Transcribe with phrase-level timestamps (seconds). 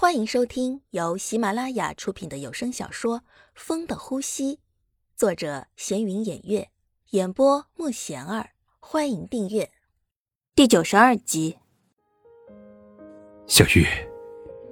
[0.00, 3.18] 欢迎收听由喜马拉雅出品的有声小说
[3.56, 4.54] 《风的呼吸》，
[5.16, 6.68] 作者闲云掩月，
[7.10, 8.50] 演播慕贤儿。
[8.78, 9.72] 欢迎订阅
[10.54, 11.58] 第九十二集。
[13.48, 13.88] 小玉，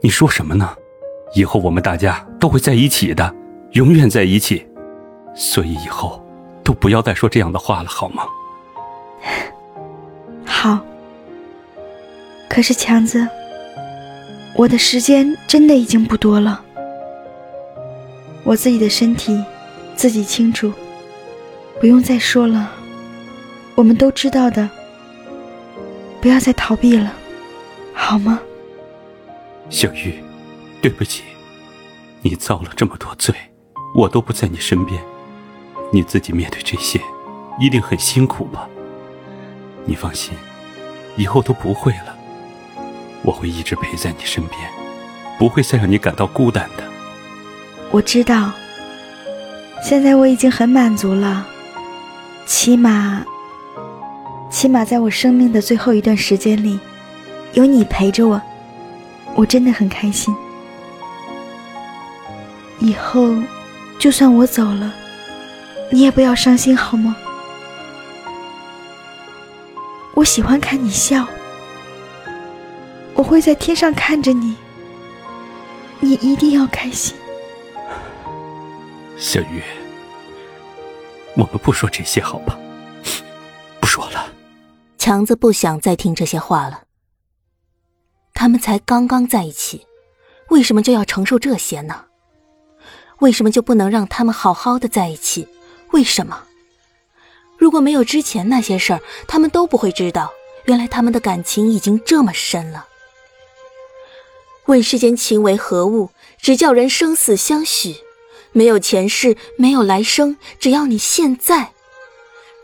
[0.01, 0.77] 你说什么呢？
[1.35, 3.35] 以后我们大家都会在一起的，
[3.73, 4.65] 永远在一起。
[5.35, 6.25] 所以以后
[6.63, 8.29] 都不要再说这样的话了，好吗？
[10.45, 10.79] 好。
[12.49, 13.29] 可是强子，
[14.59, 16.65] 我的时间真的已经不多了。
[18.43, 19.39] 我自己的身体
[19.95, 20.73] 自己清楚，
[21.79, 22.73] 不用再说了。
[23.75, 24.67] 我们都知道的，
[26.23, 27.13] 不要再逃避了，
[27.93, 28.41] 好吗？
[29.69, 30.15] 小玉，
[30.81, 31.23] 对不起，
[32.23, 33.35] 你遭了这么多罪，
[33.95, 34.99] 我都不在你身边，
[35.93, 36.99] 你自己面对这些，
[37.61, 38.67] 一定很辛苦吧？
[39.85, 40.33] 你放心，
[41.17, 42.16] 以后都不会了，
[43.27, 44.61] 我会一直陪在你身边，
[45.37, 46.85] 不会再让你感到孤单的。
[47.91, 48.53] 我知道，
[49.83, 51.45] 现在我已经很满足了，
[52.47, 53.25] 起码。
[54.49, 56.79] 起码在我生命的最后一段时间里，
[57.55, 58.41] 有你陪着我，
[59.35, 60.35] 我真的很开心。
[62.79, 63.35] 以后，
[63.99, 64.95] 就算我走了，
[65.91, 67.17] 你也不要伤心，好吗？
[70.15, 71.27] 我喜欢看你笑，
[73.17, 74.55] 我会在天上看着你，
[76.01, 77.17] 你一定要开心。
[79.17, 79.63] 小鱼，
[81.35, 82.59] 我们不说这些，好吧？
[83.81, 84.31] 不说了。
[84.99, 86.83] 强子不想再听这些话了。
[88.35, 89.87] 他们才刚刚在一起，
[90.51, 92.05] 为什么就要承受这些呢？
[93.21, 95.49] 为什么就不能让他们好好的在一起？
[95.93, 96.43] 为什么？
[97.57, 100.31] 如果没有之前那些事儿，他们都不会知道，
[100.67, 102.87] 原来他们的感情已经这么深了。
[104.67, 106.11] 问世间情为何物？
[106.41, 107.97] 只叫人生死相许。
[108.53, 111.73] 没有前世，没有来生，只要你现在。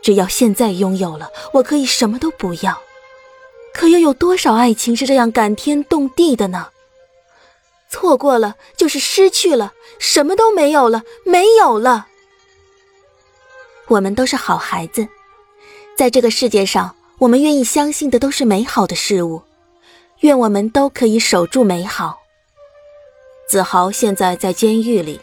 [0.01, 2.81] 只要现在拥有了，我可以什么都不要。
[3.73, 6.67] 可又有多少爱情是这样感天动地的呢？
[7.89, 12.07] 错过了就是失去了，什么都没有了，没有了。
[13.87, 15.07] 我们都是好孩子，
[15.95, 19.43] 在这个世界上，我们愿意相信的都是美好的事物。
[20.23, 22.21] 愿我们都可以守住美好。
[23.45, 25.19] 子豪现在在监狱里，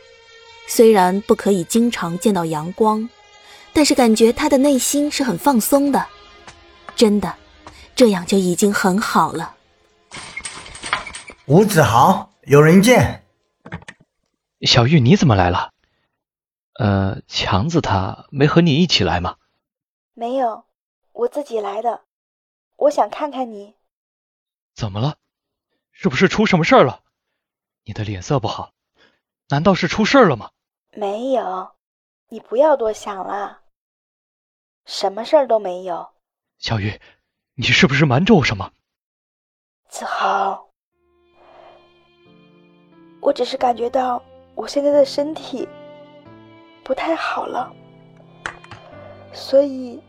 [0.69, 3.09] 虽然不可以经常见到阳光。
[3.73, 6.07] 但是感觉他的内心是很放松的，
[6.97, 7.35] 真的，
[7.95, 9.55] 这样就已经很好了。
[11.47, 13.25] 吴子豪，有人见。
[14.63, 15.71] 小玉，你怎么来了？
[16.75, 19.37] 呃，强子他没和你一起来吗？
[20.13, 20.65] 没有，
[21.13, 22.03] 我自己来的。
[22.77, 23.77] 我想看看你。
[24.81, 25.19] 怎么了？
[25.93, 27.03] 是不是出什么事儿了？
[27.85, 28.73] 你的脸色不好，
[29.51, 30.53] 难道是出事了吗？
[30.97, 31.73] 没有，
[32.29, 33.61] 你不要多想了。
[34.87, 36.09] 什么事儿都没有，
[36.57, 36.99] 小玉，
[37.57, 38.73] 你是不是瞒着我什么？
[39.91, 40.71] 子豪，
[43.21, 44.23] 我只是感觉到
[44.55, 45.69] 我现在的身体
[46.83, 47.71] 不太好了，
[49.35, 50.03] 所以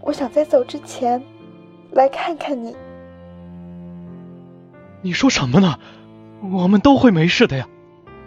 [0.00, 1.22] 我想在走之前
[1.92, 2.74] 来看看你。
[5.02, 5.78] 你说什么呢？
[6.52, 7.66] 我们都会没事的呀，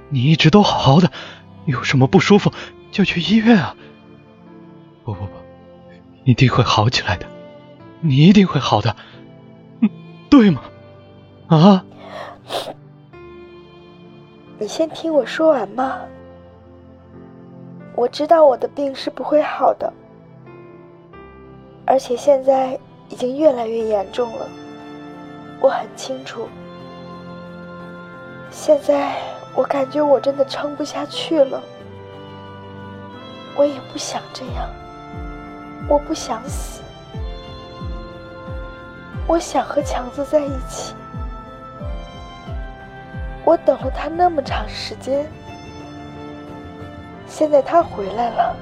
[0.10, 1.12] 你一直都好好的，
[1.66, 2.52] 有什么不舒服
[2.92, 3.76] 就去医院啊。
[5.04, 5.32] 不不不，
[6.24, 7.26] 一定会好起来的，
[8.02, 8.96] 你一定会好的，
[9.82, 9.90] 嗯，
[10.30, 10.62] 对吗？
[11.48, 11.86] 啊？
[14.60, 16.00] 你先听我说完嘛。
[17.96, 19.92] 我知道我的病是不会好的，
[21.86, 24.48] 而且现在已经越来越严重了，
[25.62, 26.50] 我很清楚。
[28.50, 29.16] 现在
[29.56, 31.62] 我感觉我真的撑不下去了，
[33.56, 34.68] 我也不想这样。
[35.88, 36.82] 我不想死，
[39.28, 40.96] 我想和强子在一起。
[43.44, 45.26] 我等了他那么长时间，
[47.26, 48.56] 现在他回来了，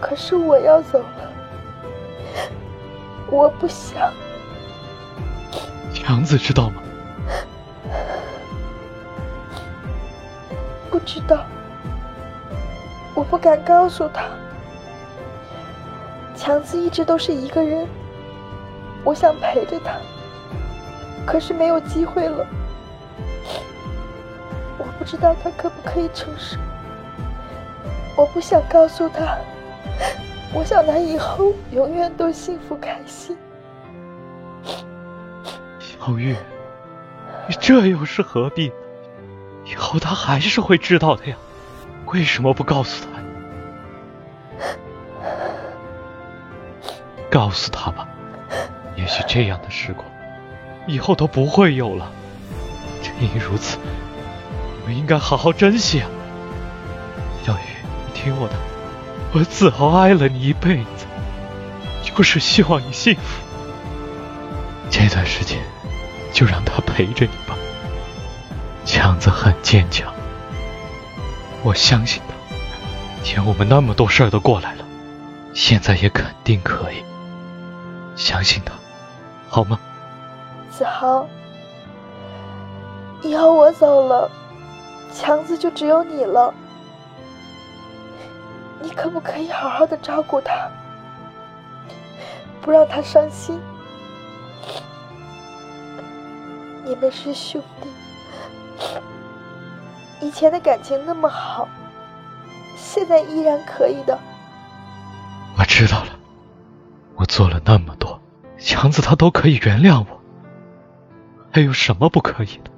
[0.00, 1.32] 可是我要走了，
[3.30, 4.12] 我不想。
[6.08, 6.82] 强子知道吗？
[10.90, 11.44] 不知道，
[13.14, 14.24] 我不敢告诉他。
[16.34, 17.86] 强子一直都是一个人，
[19.04, 19.96] 我想陪着他，
[21.26, 22.46] 可是没有机会了。
[24.78, 26.56] 我不知道他可不可以承受，
[28.16, 29.36] 我不想告诉他，
[30.54, 33.36] 我想他以后永远都幸福开心。
[36.08, 36.34] 小玉，
[37.50, 38.74] 你这又是何必呢？
[39.66, 41.36] 以后他还是会知道的呀，
[42.06, 43.20] 为什么不告诉他？
[47.30, 48.08] 告诉他吧，
[48.96, 50.02] 也许这样的时光
[50.86, 52.10] 以后都不会有了。
[53.02, 53.76] 正因如此，
[54.80, 56.08] 我们应该好好珍惜啊。
[57.44, 57.58] 小雨，
[58.06, 58.54] 你听我的，
[59.34, 61.06] 我自豪爱了你一辈子，
[62.02, 63.44] 就是希望你幸福。
[64.88, 65.58] 这段时间
[66.38, 67.58] 就让他陪着你吧。
[68.84, 70.14] 强子很坚强，
[71.64, 73.24] 我相信他。
[73.24, 74.84] 前我们那么多事儿都过来了，
[75.52, 77.02] 现在也肯定可以。
[78.14, 78.72] 相信他，
[79.48, 79.80] 好吗？
[80.70, 81.26] 子豪，
[83.20, 84.30] 以后我走了，
[85.12, 86.54] 强子就只有你了。
[88.80, 90.70] 你可不可以好好的照顾他，
[92.62, 93.60] 不让他伤心？
[96.88, 97.88] 你们是兄弟，
[100.26, 101.68] 以前的感情那么好，
[102.78, 104.18] 现在依然可以的。
[105.58, 106.18] 我知道了。
[107.14, 108.18] 我做了那么多，
[108.58, 110.20] 强子他都可以原谅我，
[111.52, 112.70] 还有什么不可以的？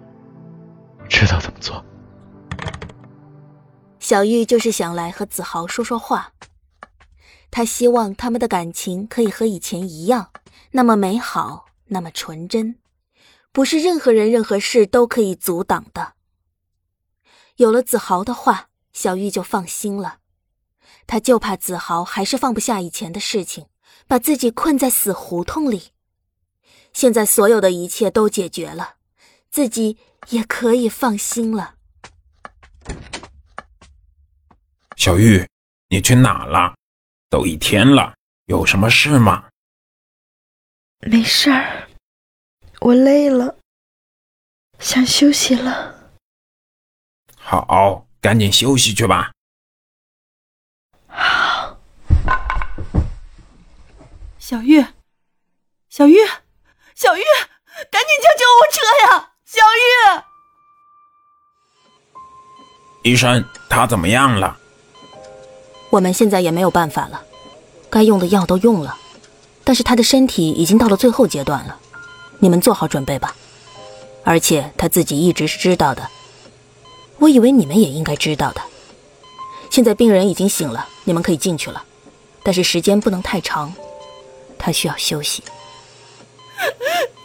[1.09, 1.85] 知道怎么做。
[4.01, 6.33] 小玉就是想来和子豪说说话，
[7.53, 10.31] 他希望他们的感情可以和以前一样，
[10.73, 12.75] 那么美好，那么纯真，
[13.52, 16.14] 不是任何人、任何事都可以阻挡的。
[17.56, 20.19] 有了子豪的话，小玉就放心了，
[21.06, 23.67] 他就怕子豪还是放不下以前的事情。
[24.06, 25.91] 把自己困在死胡同里，
[26.93, 28.97] 现在所有的一切都解决了，
[29.50, 29.99] 自己
[30.31, 31.76] 也可以放心了。
[34.96, 35.46] 小玉，
[35.91, 36.75] 你去哪了？
[37.29, 38.14] 都一天了，
[38.46, 39.49] 有什么事吗？
[41.00, 41.88] 没事儿，
[42.81, 43.56] 我累了，
[44.79, 45.94] 想休息了。
[47.37, 49.32] 好，赶紧休息去吧。
[54.38, 54.82] 小玉，
[55.91, 56.17] 小玉，
[56.94, 57.23] 小玉，
[57.91, 59.32] 赶紧叫救护车呀！
[59.44, 59.61] 小
[63.05, 64.59] 玉，医生，他怎么样了？
[65.91, 67.23] 我们现在也没有办法了，
[67.91, 68.99] 该用的药都用了，
[69.65, 71.79] 但是他的身体已经到了最后阶段了，
[72.41, 73.37] 你们做好准备吧。
[74.25, 76.09] 而且他自己一直是知道的，
[77.19, 78.61] 我以为你们也应该知道的。
[79.71, 81.85] 现在病人已经醒了，你们可以进去了，
[82.43, 83.73] 但是时间不能太长。
[84.59, 85.43] 他需要休息。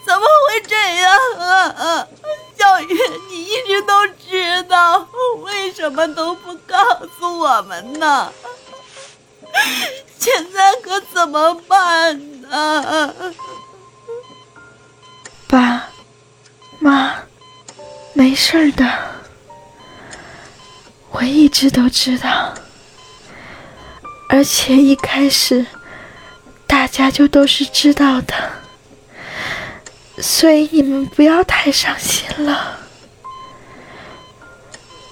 [0.06, 2.08] 怎么会这样啊？
[2.58, 2.96] 小月，
[3.30, 5.06] 你一直都知道，
[5.44, 6.78] 为什么都不告
[7.20, 8.32] 诉我们呢？
[10.18, 13.14] 现在可怎么办呢？
[16.86, 17.16] 妈，
[18.14, 18.88] 没事的。
[21.10, 22.54] 我一直都知道，
[24.30, 25.66] 而且一开始。
[26.68, 28.52] 大家就都是知道的，
[30.22, 32.78] 所以你们不要太伤心了。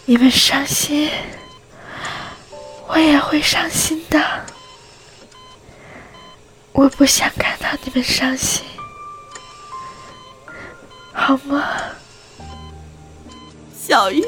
[0.06, 1.10] 你们伤心，
[2.88, 4.22] 我也会伤心的。
[6.74, 8.64] 我不想看到你们伤心，
[11.13, 11.63] 好吗？
[13.80, 14.23] 小玉，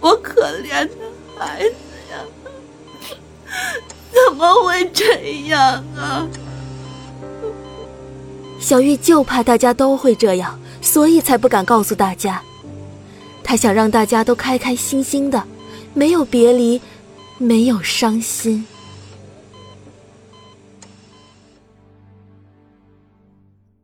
[0.00, 0.94] 我可怜的
[1.38, 1.74] 孩子
[2.10, 2.18] 呀。
[4.12, 6.28] 怎么会这样啊？
[8.60, 12.42] 小玉就怕大家都会这样，所以才不敢告诉大家。
[13.42, 15.44] 她想让大家都开开心心的，
[15.92, 16.80] 没有别离，
[17.38, 18.66] 没有伤心。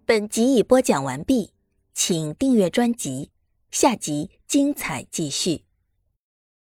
[0.06, 1.50] 本集已播讲完毕，
[2.02, 3.28] 请订阅专辑，
[3.70, 5.64] 下集精彩继续。